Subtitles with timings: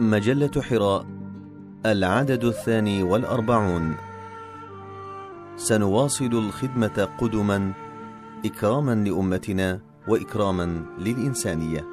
[0.00, 1.06] مجلة حراء
[1.86, 3.94] العدد الثاني والأربعون.
[5.56, 7.72] سنواصل الخدمة قدما
[8.44, 11.84] إكراما لأمتنا وإكراما للإنسانية.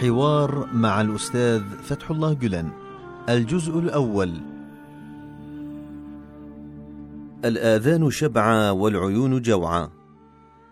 [0.00, 2.70] حوار مع الأستاذ فتح الله جلن
[3.28, 4.40] الجزء الأول.
[7.44, 9.90] الآذان شبعا والعيون جوعا.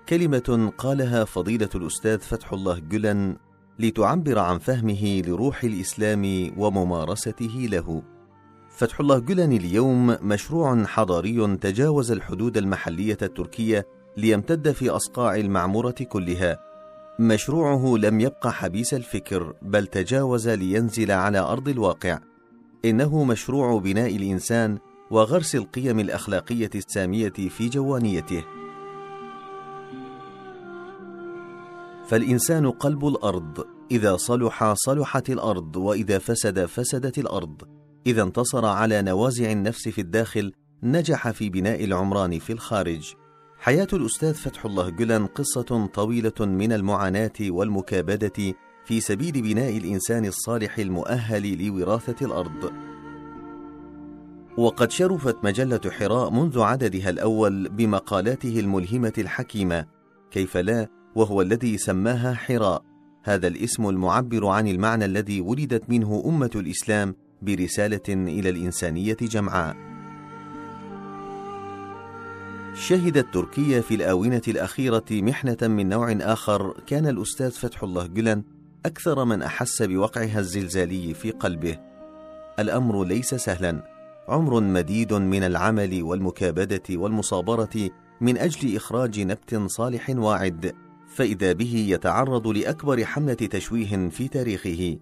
[0.09, 3.37] كلمة قالها فضيلة الأستاذ فتح الله جلن
[3.79, 8.03] لتعبر عن فهمه لروح الإسلام وممارسته له.
[8.71, 16.59] فتح الله جلن اليوم مشروع حضاري تجاوز الحدود المحلية التركية ليمتد في أصقاع المعمورة كلها.
[17.21, 22.19] مشروعه لم يبقى حبيس الفكر بل تجاوز لينزل على أرض الواقع.
[22.85, 24.79] إنه مشروع بناء الإنسان
[25.11, 28.45] وغرس القيم الأخلاقية السامية في جوانيته.
[32.07, 37.63] فالإنسان قلب الأرض، إذا صلح صلحت الأرض، وإذا فسد فسدت الأرض.
[38.07, 43.15] إذا انتصر على نوازع النفس في الداخل، نجح في بناء العمران في الخارج.
[43.59, 48.55] حياة الأستاذ فتح الله جلن قصة طويلة من المعاناة والمكابدة
[48.85, 52.73] في سبيل بناء الإنسان الصالح المؤهل لوراثة الأرض.
[54.59, 59.87] وقد شرفت مجلة حراء منذ عددها الأول بمقالاته الملهمة الحكيمة،
[60.31, 62.83] كيف لا وهو الذي سماها حراء.
[63.23, 69.77] هذا الاسم المعبر عن المعنى الذي ولدت منه أمة الإسلام برسالة إلى الإنسانية جمعاء.
[72.75, 78.43] شهدت تركيا في الآونة الأخيرة محنة من نوع آخر كان الأستاذ فتح الله جلن
[78.87, 81.79] أكثر من أحس بوقعها الزلزالي في قلبه.
[82.59, 83.83] الأمر ليس سهلا.
[84.29, 90.86] عمر مديد من العمل والمكابدة والمصابرة من أجل إخراج نبت صالح واعد.
[91.17, 94.99] فإذا به يتعرض لأكبر حملة تشويه في تاريخه.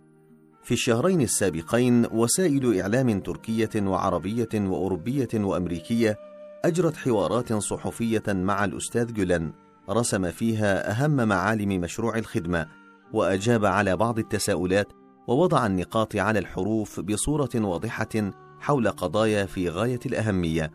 [0.63, 6.19] في الشهرين السابقين وسائل إعلام تركية وعربية وأوروبية وأمريكية
[6.65, 9.53] أجرت حوارات صحفية مع الأستاذ جولان
[9.91, 12.67] رسم فيها أهم معالم مشروع الخدمة
[13.13, 14.89] وأجاب على بعض التساؤلات
[15.29, 18.31] ووضع النقاط على الحروف بصورة واضحة
[18.61, 20.71] حول قضايا في غاية الأهمية.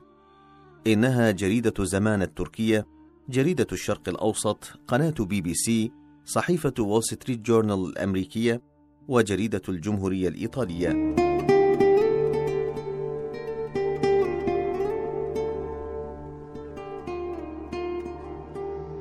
[0.88, 2.99] إنها جريدة زمان التركية
[3.30, 5.92] جريدة الشرق الأوسط، قناة بي بي سي،
[6.26, 8.62] صحيفة وول ستريت جورنال الأمريكية،
[9.08, 10.90] وجريدة الجمهورية الإيطالية.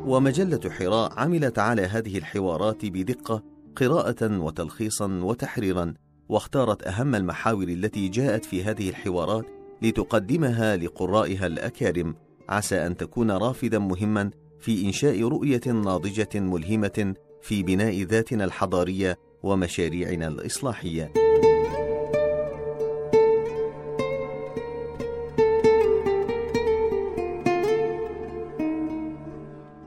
[0.07, 3.43] ومجلة حراء عملت على هذه الحوارات بدقة
[3.77, 5.95] قراءة وتلخيصا وتحريرا،
[6.29, 9.47] واختارت أهم المحاور التي جاءت في هذه الحوارات
[9.83, 12.15] لتقدمها لقرائها الأكارم
[12.49, 20.29] عسى أن تكون رافدا مهما في إنشاء رؤية ناضجة ملهمة في بناء ذاتنا الحضارية ومشاريعنا
[20.29, 21.13] الإصلاحية.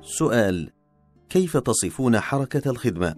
[0.02, 0.70] سؤال
[1.30, 3.16] كيف تصفون حركة الخدمة؟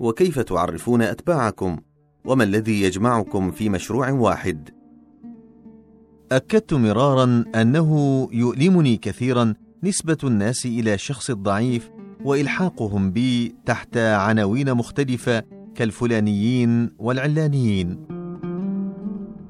[0.00, 1.76] وكيف تعرفون أتباعكم؟
[2.24, 4.83] وما الذي يجمعكم في مشروع واحد؟
[6.34, 11.90] أكدت مرارا أنه يؤلمني كثيرا نسبة الناس إلى الشخص الضعيف
[12.24, 15.42] وإلحاقهم بي تحت عناوين مختلفة
[15.74, 18.06] كالفلانيين والعلانيين.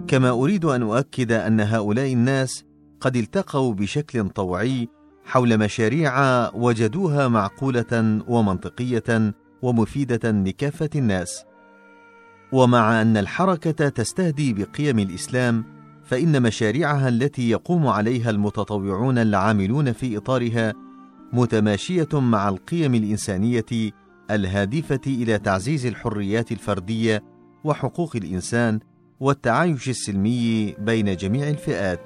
[0.07, 2.65] كما أريد أن أؤكد أن هؤلاء الناس
[3.01, 4.89] قد التقوا بشكل طوعي
[5.25, 6.15] حول مشاريع
[6.55, 11.45] وجدوها معقولة ومنطقية ومفيدة لكافة الناس.
[12.53, 15.74] ومع أن الحركة تستهدي بقيم الإسلام
[16.05, 20.73] فإن مشاريعها التي يقوم عليها المتطوعون العاملون في إطارها
[21.33, 23.93] متماشية مع القيم الإنسانية
[24.31, 27.23] الهادفة إلى تعزيز الحريات الفردية
[27.65, 28.81] وحقوق الإنسان
[29.21, 32.01] والتعايش السلمي بين جميع الفئات.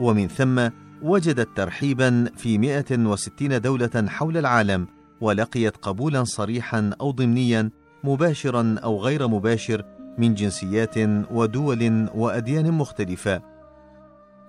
[0.00, 0.68] ومن ثم
[1.02, 4.86] وجدت ترحيبا في 160 دولة حول العالم
[5.20, 7.70] ولقيت قبولا صريحا أو ضمنيا
[8.04, 9.84] مباشرا أو غير مباشر
[10.18, 10.94] من جنسيات
[11.30, 13.42] ودول وأديان مختلفة.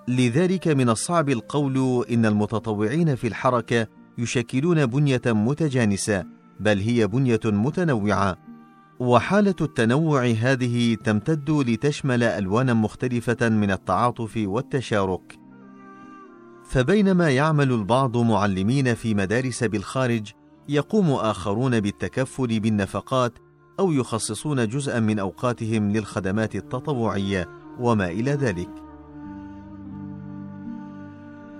[0.07, 3.87] لذلك من الصعب القول إن المتطوعين في الحركة
[4.17, 6.25] يشكلون بنية متجانسة
[6.59, 8.37] بل هي بنية متنوعة.
[8.99, 15.39] وحالة التنوع هذه تمتد لتشمل ألوانا مختلفة من التعاطف والتشارك.
[16.69, 20.31] فبينما يعمل البعض معلمين في مدارس بالخارج
[20.69, 23.33] يقوم آخرون بالتكفل بالنفقات
[23.79, 27.49] أو يخصصون جزءا من أوقاتهم للخدمات التطوعية
[27.79, 28.69] وما إلى ذلك.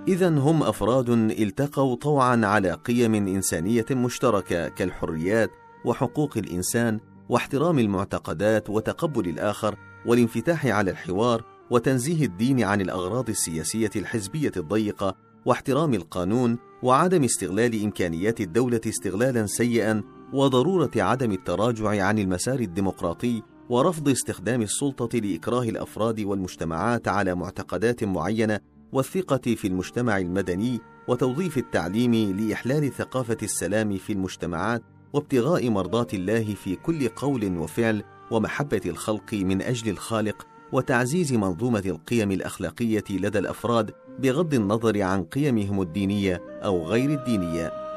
[0.08, 5.50] إذا هم أفراد التقوا طوعا على قيم إنسانية مشتركة كالحريات
[5.84, 9.76] وحقوق الإنسان واحترام المعتقدات وتقبل الآخر
[10.06, 15.14] والانفتاح على الحوار وتنزيه الدين عن الأغراض السياسية الحزبية الضيقة
[15.44, 24.08] واحترام القانون وعدم استغلال إمكانيات الدولة استغلالا سيئا وضرورة عدم التراجع عن المسار الديمقراطي ورفض
[24.08, 28.60] استخدام السلطة لإكراه الأفراد والمجتمعات على معتقدات معينة
[28.92, 34.82] والثقة في المجتمع المدني وتوظيف التعليم لإحلال ثقافة السلام في المجتمعات
[35.12, 42.30] وابتغاء مرضات الله في كل قول وفعل ومحبة الخلق من أجل الخالق وتعزيز منظومة القيم
[42.32, 47.89] الأخلاقية لدى الأفراد بغض النظر عن قيمهم الدينية أو غير الدينية.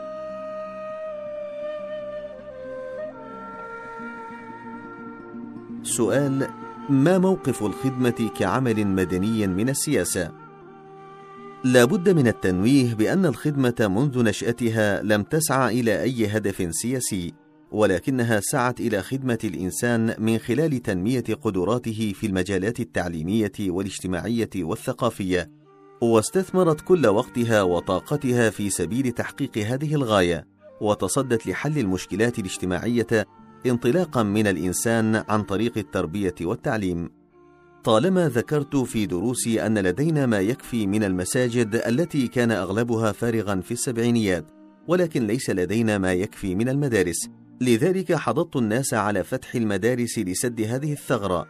[5.84, 6.48] سؤال:
[6.90, 10.32] ما موقف الخدمة كعمل مدني من السياسة؟
[11.64, 17.34] لا بد من التنويه بأن الخدمة منذ نشأتها لم تسعى إلى أي هدف سياسي،
[17.72, 25.50] ولكنها سعت إلى خدمة الإنسان من خلال تنمية قدراته في المجالات التعليمية والاجتماعية والثقافية
[26.02, 30.48] واستثمرت كل وقتها وطاقتها في سبيل تحقيق هذه الغاية
[30.82, 33.28] وتصدت لحل المشكلات الاجتماعية
[33.66, 37.10] انطلاقا من الإنسان عن طريق التربية والتعليم.
[37.84, 43.72] طالما ذكرت في دروسي أن لدينا ما يكفي من المساجد التي كان أغلبها فارغا في
[43.72, 44.46] السبعينيات
[44.88, 47.30] ولكن ليس لدينا ما يكفي من المدارس.
[47.62, 51.48] لذلك حضضت الناس على فتح المدارس لسد هذه الثغرة.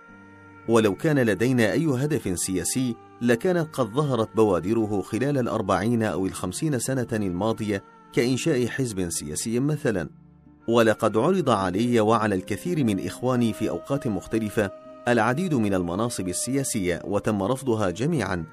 [0.69, 7.07] ولو كان لدينا أي هدف سياسي لكانت قد ظهرت بوادره خلال الأربعين أو الخمسين سنة
[7.13, 7.83] الماضية
[8.13, 10.22] كإنشاء حزب سياسي مثلا.
[10.67, 14.71] ولقد عرض علي وعلى الكثير من إخواني في أوقات مختلفة
[15.07, 18.45] العديد من المناصب السياسية وتم رفضها جميعا.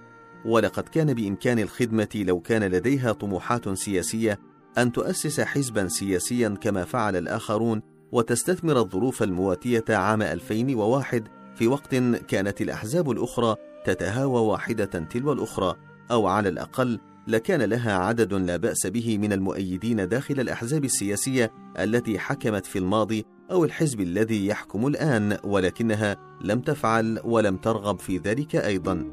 [0.45, 4.39] ولقد كان بإمكان الخدمة لو كان لديها طموحات سياسية
[4.79, 11.95] أن تؤسس حزبا سياسيا كما فعل الآخرون وتستثمر الظروف المواتية عام 2001 في وقت
[12.29, 15.75] كانت الأحزاب الأخرى تتهاوى واحدة تلو الأخرى
[16.11, 22.19] أو على الأقل لكان لها عدد لا بأس به من المؤيدين داخل الأحزاب السياسية التي
[22.19, 28.57] حكمت في الماضي أو الحزب الذي يحكم الآن ولكنها لم تفعل ولم ترغب في ذلك
[28.57, 29.05] أيضا.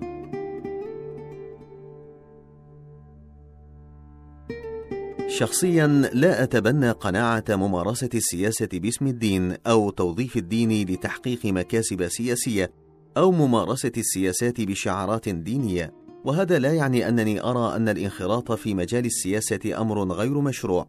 [5.27, 12.71] شخصيا لا أتبنى قناعة ممارسة السياسة باسم الدين أو توظيف الدين لتحقيق مكاسب سياسية
[13.18, 15.94] أو ممارسة السياسات بشعارات دينية
[16.27, 20.88] وهذا لا يعني أنني أرى أن الانخراط في مجال السياسة أمر غير مشروع.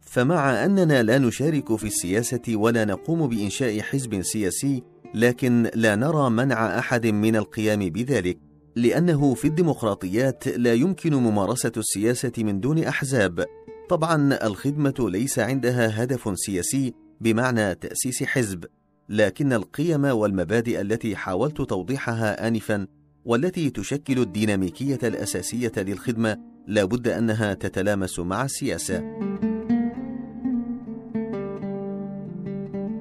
[0.00, 4.82] فمع أننا لا نشارك في السياسة ولا نقوم بإنشاء حزب سياسي
[5.14, 8.38] لكن لا نرى منع أحد من القيام بذلك
[8.76, 13.46] لأنه في الديمقراطيات لا يمكن ممارسة السياسة من دون أحزاب.
[13.88, 18.64] طبعا الخدمة ليس عندها هدف سياسي بمعنى تأسيس حزب
[19.08, 22.86] لكن القيم والمبادئ التي حاولت توضيحها انفا
[23.24, 29.02] والتي تشكل الديناميكية الأساسية للخدمة لا بد أنها تتلامس مع السياسة.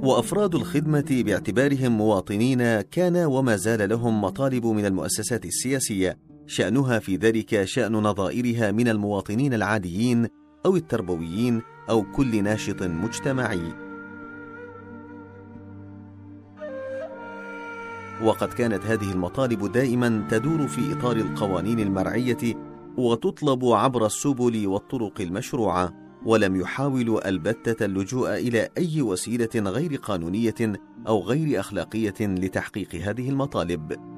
[0.04, 7.64] وأفراد الخدمة باعتبارهم مواطنين كان وما زال لهم مطالب من المؤسسات السياسية شأنها في ذلك
[7.64, 10.28] شأن نظائرها من المواطنين العاديين
[10.66, 13.81] أو التربويين أو كل ناشط مجتمعي.
[18.24, 22.56] وقد كانت هذه المطالب دائما تدور في إطار القوانين المرعية
[22.98, 25.94] وتطلب عبر السبل والطرق المشروعة
[26.26, 30.56] ولم يحاولوا البتة اللجوء إلى أي وسيلة غير قانونية
[31.08, 34.12] أو غير أخلاقية لتحقيق هذه المطالب.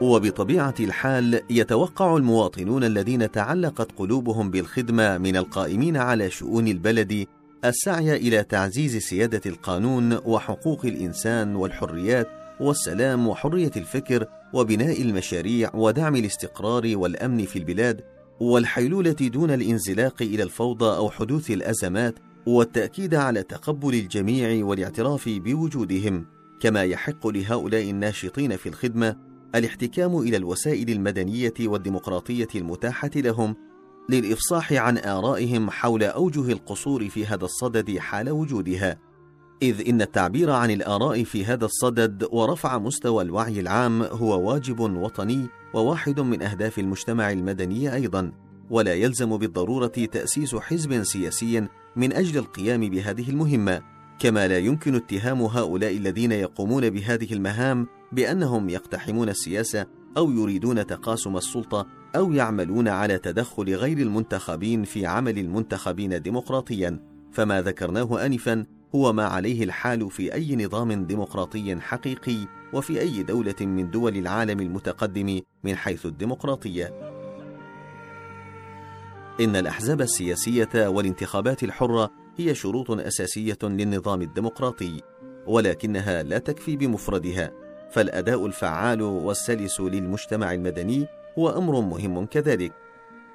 [0.00, 7.26] وبطبيعة الحال يتوقع المواطنون الذين تعلقت قلوبهم بالخدمة من القائمين على شؤون البلد
[7.64, 12.28] السعي إلى تعزيز سيادة القانون وحقوق الإنسان والحريات
[12.60, 18.00] والسلام وحرية الفكر وبناء المشاريع ودعم الاستقرار والأمن في البلاد
[18.40, 22.14] والحيلولة دون الانزلاق إلى الفوضى أو حدوث الأزمات
[22.46, 26.26] والتأكيد على تقبل الجميع والاعتراف بوجودهم.
[26.60, 29.16] كما يحق لهؤلاء الناشطين في الخدمة
[29.54, 33.56] الاحتكام إلى الوسائل المدنية والديمقراطية المتاحة لهم
[34.08, 38.98] للإفصاح عن آرائهم حول أوجه القصور في هذا الصدد حال وجودها
[39.62, 45.46] إذ إن التعبير عن الآراء في هذا الصدد ورفع مستوى الوعي العام هو واجب وطني
[45.74, 48.32] وواحد من أهداف المجتمع المدني أيضا،
[48.70, 53.82] ولا يلزم بالضرورة تأسيس حزب سياسي من أجل القيام بهذه المهمة،
[54.18, 61.36] كما لا يمكن اتهام هؤلاء الذين يقومون بهذه المهام بأنهم يقتحمون السياسة أو يريدون تقاسم
[61.36, 66.98] السلطة أو يعملون على تدخل غير المنتخبين في عمل المنتخبين ديمقراطيا.
[67.32, 73.54] فما ذكرناه انفا هو ما عليه الحال في أي نظام ديمقراطي حقيقي وفي أي دولة
[73.60, 77.12] من دول العالم المتقدم من حيث الديمقراطية.
[79.40, 85.00] إن الأحزاب السياسية والانتخابات الحرة هي شروط أساسية للنظام الديمقراطي
[85.46, 87.61] ولكنها لا تكفي بمفردها.
[87.92, 91.06] فالأداء الفعال والسلس للمجتمع المدني
[91.38, 92.72] هو أمر مهم كذلك.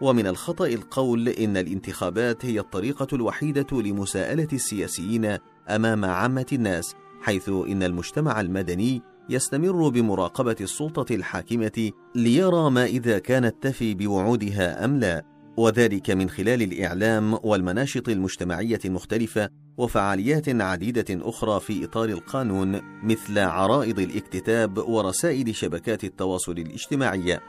[0.01, 5.37] ومن الخطأ القول إن الانتخابات هي الطريقة الوحيدة لمساءلة السياسيين
[5.69, 13.55] أمام عامة الناس حيث إن المجتمع المدني يستمر بمراقبة السلطة الحاكمة ليرى ما إذا كانت
[13.61, 15.25] تفي بوعودها أم لا.
[15.57, 23.99] وذلك من خلال الإعلام والمناشط المجتمعية المختلفة وفعاليات عديدة أخرى في إطار القانون مثل عرائض
[23.99, 27.41] الاكتتاب ورسائل شبكات التواصل الاجتماعيه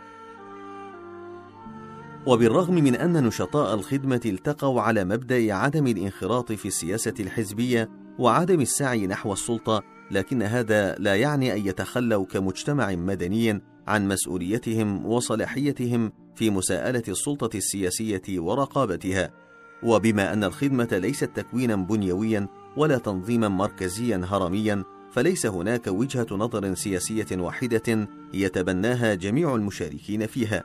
[2.26, 9.06] وبالرغم من أن نشطاء الخدمة التقوا على مبدأ عدم الانخراط في السياسة الحزبية وعدم السعي
[9.06, 17.02] نحو السلطة لكن هذا لا يعني أن يتخلوا كمجتمع مدني عن مسؤوليتهم وصلاحيتهم في مساءلة
[17.08, 19.47] السلطة السياسية ورقابتها.
[19.82, 27.26] وبما أن الخدمة ليست تكوينا بنيويا ولا تنظيما مركزيا هرميا فليس هناك وجهة نظر سياسية
[27.32, 30.64] واحدة يتبناها جميع المشاركين فيها.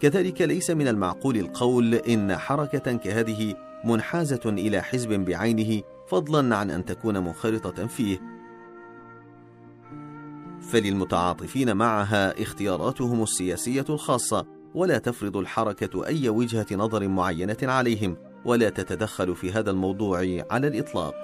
[0.00, 3.54] كذلك ليس من المعقول القول إن حركة كهذه
[3.84, 8.20] منحازة إلى حزب بعينه فضلا عن أن تكون منخرطة فيه.
[10.60, 18.16] فللمتعاطفين معها اختياراتهم السياسية الخاصة ولا تفرض الحركة أي وجهة نظر معينة عليهم.
[18.44, 20.18] ولا تتدخل في هذا الموضوع
[20.50, 21.14] على الإطلاق.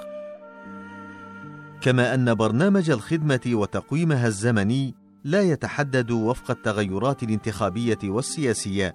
[1.81, 8.95] كما أن برنامج الخدمة وتقويمها الزمني لا يتحدد وفق التغيرات الانتخابية والسياسية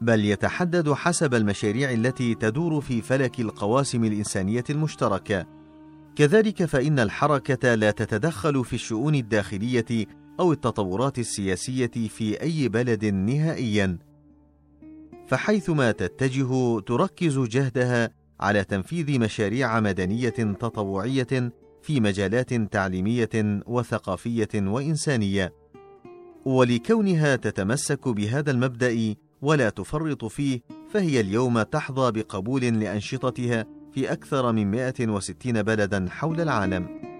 [0.00, 5.46] بل يتحدد حسب المشاريع التي تدور في فلك القواسم الإنسانية المشتركة.
[6.16, 10.06] كذلك فإن الحركة لا تتدخل في الشؤون الداخلية
[10.40, 13.98] أو التطورات السياسية في أي بلد نهائيا.
[15.26, 20.28] فحيثما تتجه تركز جهدها على تنفيذ مشاريع مدنية
[20.60, 21.52] تطوعية
[21.82, 25.52] في مجالات تعليمية وثقافية وإنسانية.
[26.44, 34.70] ولكونها تتمسك بهذا المبدأ ولا تفرط فيه فهي اليوم تحظى بقبول لأنشطتها في أكثر من
[34.70, 37.13] 160 بلدا حول العالم.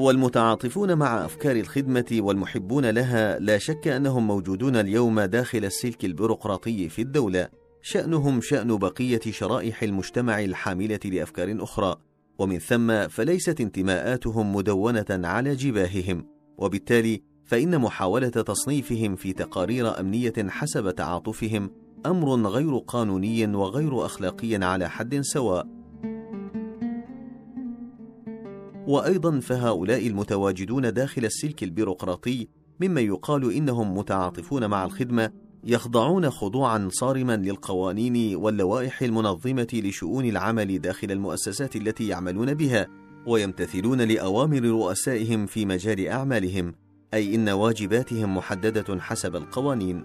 [0.00, 7.02] والمتعاطفون مع أفكار الخدمة والمحبون لها لا شك أنهم موجودون اليوم داخل السلك البيروقراطي في
[7.02, 7.48] الدولة.
[7.82, 11.96] شأنهم شأن بقية شرائح المجتمع الحاملة لأفكار أخرى.
[12.38, 16.26] ومن ثم فليست انتماءاتهم مدونة على جباههم.
[16.58, 21.70] وبالتالي فإن محاولة تصنيفهم في تقارير أمنية حسب تعاطفهم
[22.06, 25.79] أمر غير قانوني وغير أخلاقي على حد سواء.
[28.90, 32.48] وأيضا فهؤلاء المتواجدون داخل السلك البيروقراطي
[32.80, 35.30] ممن يقال إنهم متعاطفون مع الخدمة
[35.64, 42.86] يخضعون خضوعا صارما للقوانين واللوائح المنظمة لشؤون العمل داخل المؤسسات التي يعملون بها
[43.26, 46.74] ويمتثلون لأوامر رؤسائهم في مجال أعمالهم
[47.14, 50.04] أي إن واجباتهم محددة حسب القوانين.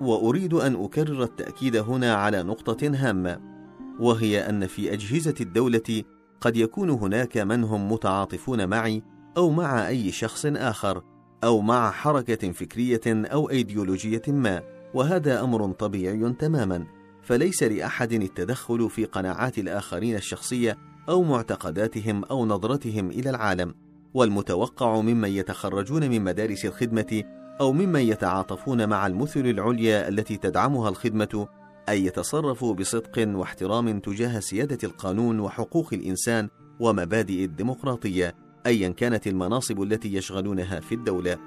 [0.00, 3.53] وأريد أن أكرر التأكيد هنا على نقطة هامة.
[4.00, 6.02] وهي أن في أجهزة الدولة
[6.40, 9.02] قد يكون هناك من هم متعاطفون معي
[9.36, 11.02] أو مع أي شخص آخر
[11.44, 14.62] أو مع حركة فكرية أو أيديولوجية ما
[14.94, 16.86] وهذا أمر طبيعي تماما
[17.22, 23.74] فليس لأحد التدخل في قناعات الآخرين الشخصية أو معتقداتهم أو نظرتهم إلى العالم.
[24.14, 27.22] والمتوقع ممن يتخرجون من مدارس الخدمة
[27.60, 31.48] أو ممن يتعاطفون مع المثل العليا التي تدعمها الخدمة
[31.88, 36.48] ان يتصرفوا بصدق واحترام تجاه سيادة القانون وحقوق الإنسان
[36.80, 38.34] ومبادئ الديمقراطية
[38.66, 41.38] ايا كانت المناصب التي يشغلونها في الدولة.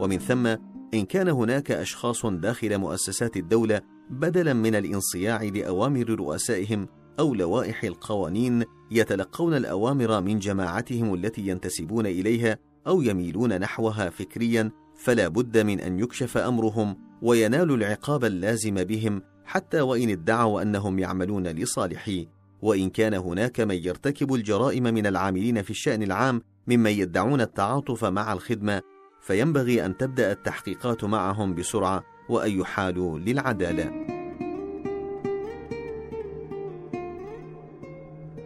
[0.00, 0.46] ومن ثم
[0.94, 8.64] إن كان هناك أشخاص داخل مؤسسات الدولة بدلا من الانصياع لأوامر رؤسائهم أو لوائح القوانين
[8.90, 15.98] يتلقون الأوامر من جماعتهم التي ينتسبون إليها أو يميلون نحوها فكريا فلا بد من أن
[15.98, 22.28] يكشف أمرهم وينالوا العقاب اللازم بهم حتى وإن ادعوا أنهم يعملون لصالحي.
[22.62, 28.32] وإن كان هناك من يرتكب الجرائم من العاملين في الشأن العام ممن يدعون التعاطف مع
[28.32, 28.82] الخدمة
[29.20, 33.92] فينبغي أن تبدأ التحقيقات معهم بسرعة وأن يحالوا للعدالة.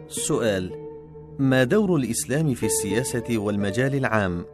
[0.07, 0.71] سؤال
[1.39, 4.45] ما دور الإسلام في السياسة والمجال العام؟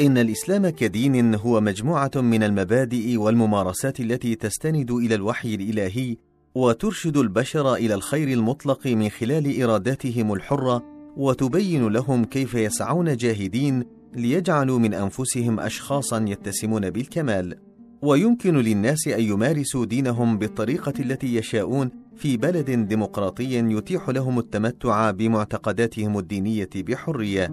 [0.00, 6.16] إن الإسلام كدين هو مجموعة من المبادئ والممارسات التي تستند إلى الوحي الإلهي
[6.54, 10.84] وترشد البشر إلى الخير المطلق من خلال إراداتهم الحرة
[11.16, 17.58] وتبين لهم كيف يسعون جاهدين ليجعلوا من أنفسهم أشخاصا يتسمون بالكمال.
[18.02, 26.18] ويمكن للناس أن يمارسوا دينهم بالطريقة التي يشاءون في بلد ديمقراطي يتيح لهم التمتع بمعتقداتهم
[26.18, 27.50] الدينية بحرية.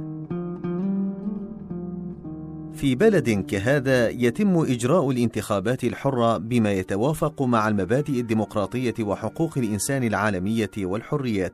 [2.76, 10.72] في بلد كهذا يتم إجراء الانتخابات الحرة بما يتوافق مع المبادئ الديمقراطية وحقوق الإنسان العالمية
[10.78, 11.54] والحريات،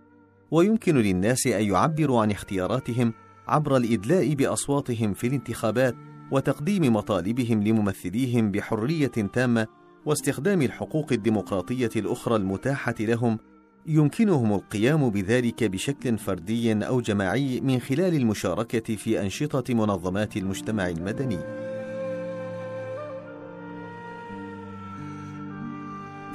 [0.51, 3.13] ويمكن للناس أن يعبروا عن اختياراتهم
[3.48, 5.96] عبر الإدلاء بأصواتهم في الانتخابات
[6.32, 9.68] وتقديم مطالبهم لممثليهم بحرية تامة
[10.06, 13.40] واستخدام الحقوق الديمقراطية الأخرى المتاحة لهم
[13.86, 21.40] يمكنهم القيام بذلك بشكل فردي أو جماعي من خلال المشاركة في أنشطة منظمات المجتمع المدني.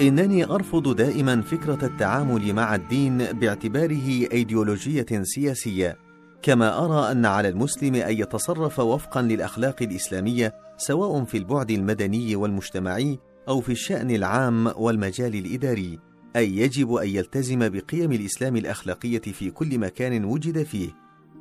[0.00, 5.96] إنني أرفض دائما فكرة التعامل مع الدين باعتباره أيديولوجية سياسية
[6.42, 13.18] كما أرى أن على المسلم أن يتصرف وفقا للأخلاق الإسلامية سواء في البعد المدني والمجتمعي
[13.48, 15.98] أو في الشأن العام والمجال الإداري.
[16.36, 20.88] أي يجب أن يلتزم بقيم الإسلام الأخلاقية في كل مكان وجد فيه،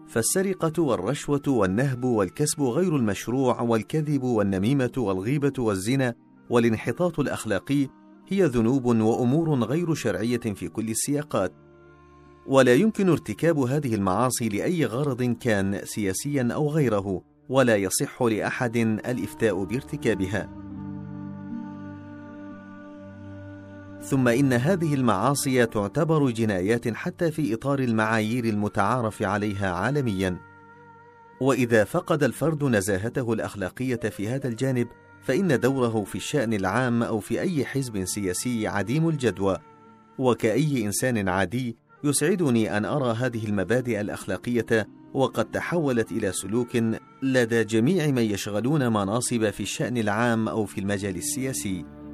[0.08, 6.16] فالسرقة والرشوة والنهب والكسب غير المشروع والكذب والنميمة والغيبة والزنا
[6.50, 7.88] والانحطاط الأخلاقي
[8.28, 11.54] هي ذنوب وأمور غير شرعية في كل السياقات،
[12.48, 19.64] ولا يمكن ارتكاب هذه المعاصي لأي غرض كان سياسيا أو غيره، ولا يصح لأحد الإفتاء
[19.64, 20.65] بارتكابها.
[24.06, 30.38] ثم إن هذه المعاصي تعتبر جنايات حتى في إطار المعايير المتعارف عليها عالميا.
[31.42, 34.88] وإذا فقد الفرد نزاهته الأخلاقية في هذا الجانب
[35.22, 39.58] فإن دوره في الشأن العام أو في أي حزب سياسي عديم الجدوى.
[40.18, 46.78] وكأي إنسان عادي يسعدني أن أرى هذه المبادئ الأخلاقية وقد تحولت إلى سلوك
[47.24, 52.05] لدى جميع من يشغلون مناصب في الشأن العام أو في المجال السياسي.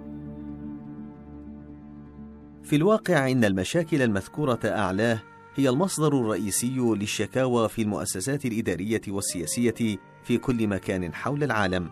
[2.72, 5.22] في الواقع إن المشاكل المذكورة أعلاه
[5.56, 11.90] هي المصدر الرئيسي للشكاوى في المؤسسات الإدارية والسياسية في كل مكان حول العالم.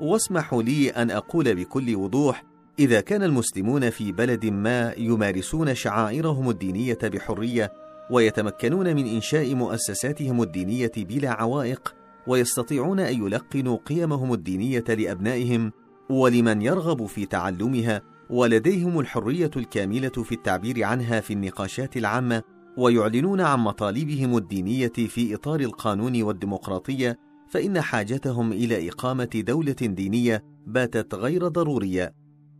[0.00, 2.44] واسمحوا لي أن أقول بكل وضوح:
[2.78, 7.72] إذا كان المسلمون في بلد ما يمارسون شعائرهم الدينية بحرية
[8.10, 11.94] ويتمكنون من إنشاء مؤسساتهم الدينية بلا عوائق
[12.26, 15.72] ويستطيعون أن يلقنوا قيمهم الدينية لأبنائهم
[16.10, 22.42] ولمن يرغب في تعلمها ولديهم الحرية الكاملة في التعبير عنها في النقاشات العامة
[22.76, 31.14] ويعلنون عن مطالبهم الدينية في إطار القانون والديمقراطية فإن حاجتهم إلى إقامة دولة دينية باتت
[31.14, 32.14] غير ضرورية.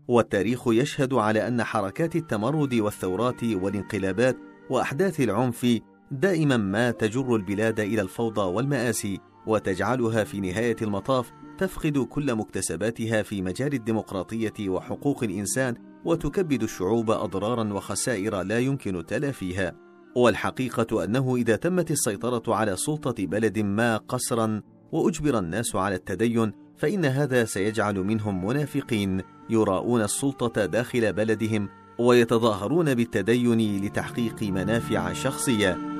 [0.09, 4.37] والتاريخ يشهد على أن حركات التمرد والثورات والانقلابات
[4.71, 9.19] وأحداث العنف دائما ما تجر البلاد إلى الفوضى والمآسي.
[9.47, 15.75] وتجعلها في نهاية المطاف تفقد كل مكتسباتها في مجال الديمقراطية وحقوق الإنسان
[16.05, 19.75] وتكبد الشعوب أضرارا وخسائر لا يمكن تلافيها
[20.17, 27.05] والحقيقة أنه إذا تمت السيطرة على سلطة بلد ما قسرا وأجبر الناس على التدين فإن
[27.05, 35.98] هذا سيجعل منهم منافقين يراءون السلطة داخل بلدهم ويتظاهرون بالتدين لتحقيق منافع شخصية.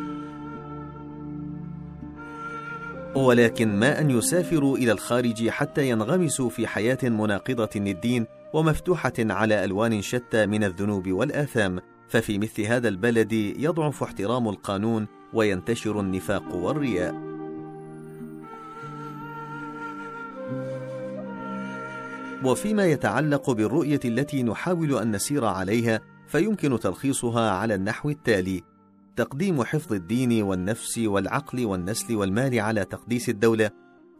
[3.15, 10.03] ولكن ما أن يسافروا إلى الخارج حتى ينغمسوا في حياة مناقضة للدين ومفتوحة على ألوان
[10.03, 17.15] شتى من الذنوب والآثام، ففي مثل هذا البلد يضعف احترام القانون وينتشر النفاق والرياء.
[22.45, 28.63] وفيما يتعلق بالرؤية التي نحاول أن نسير عليها، فيمكن تلخيصها على النحو التالي:
[29.19, 33.71] تقديم حفظ الدين والنفس والعقل والنسل والمال على تقديس الدولة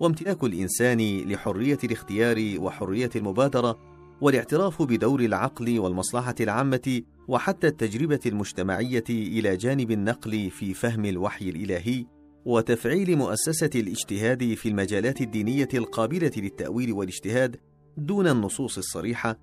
[0.01, 3.79] وامتلاك الإنسان لحرية الاختيار وحرية المبادرة
[4.21, 12.07] والاعتراف بدور العقل والمصلحة العامة وحتى التجربة المجتمعية إلى جانب النقل في فهم الوحي الإلهي
[12.45, 17.57] وتفعيل مؤسسة الاجتهاد في المجالات الدينية القابلة للتأويل والاجتهاد
[17.97, 19.39] دون النصوص الصريحة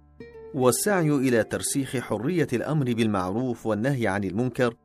[0.53, 4.75] والسعي إلى ترسيخ حرية الأمر بالمعروف والنهي عن المنكر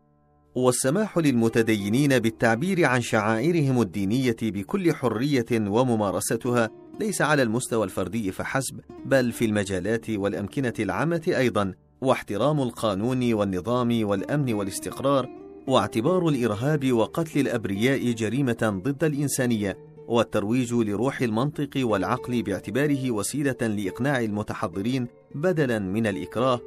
[0.54, 9.32] والسماح للمتدينين بالتعبير عن شعائرهم الدينية بكل حرية وممارستها ليس على المستوى الفردي فحسب بل
[9.32, 15.28] في المجالات والأمكنة العامة أيضا واحترام القانون والنظام والأمن والاستقرار
[15.66, 25.08] واعتبار الإرهاب وقتل الأبرياء جريمة ضد الإنسانية والترويج لروح المنطق والعقل باعتباره وسيلة لإقناع المتحضرين
[25.34, 26.60] بدلا من الإكراه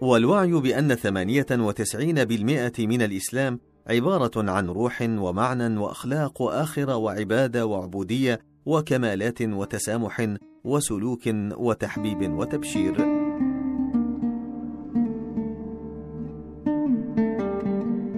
[0.00, 0.52] والوعي
[1.52, 11.20] وتسعين بالمئة من الإسلام عبارة عن روح ومعنى وأخلاق واخره وعبادة وعبودية وكمالات وتسامح وسلوك
[11.56, 13.24] وتحبيب وتبشير.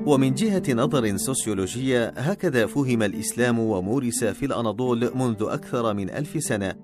[0.06, 6.74] ومن جهة نظر سوسيولوجية هكذا فهم الإسلام ومورس في الأناضول منذ أكثر من ألف سنة.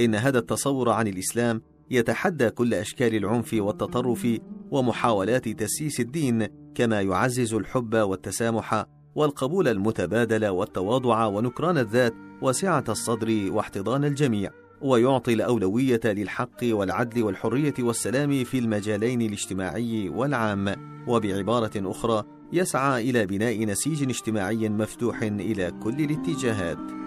[0.00, 4.38] إن هذا التصور عن الإسلام يتحدى كل أشكال العنف والتطرف
[4.70, 14.04] ومحاولات تسييس الدين كما يعزز الحب والتسامح والقبول المتبادل والتواضع ونكران الذات وسعة الصدر واحتضان
[14.04, 14.50] الجميع.
[14.80, 20.74] ويعطي الأولوية للحق والعدل والحرية والسلام في المجالين الاجتماعي والعام.
[21.06, 26.97] وبعبارة أخرى يسعى إلى بناء نسيج اجتماعي مفتوح إلى كل الاتجاهات.